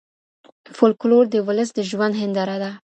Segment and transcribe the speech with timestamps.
[0.77, 2.71] فولکلور د ولس د ژوند هنداره ده.